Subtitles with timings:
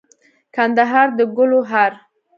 [0.55, 1.93] کندهار دګلو هار